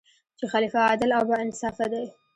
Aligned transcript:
چې 0.37 0.45
خلیفه 0.53 0.79
عادل 0.87 1.09
او 1.17 1.23
با 1.29 1.35
انصافه 1.43 1.85
دی. 1.91 2.05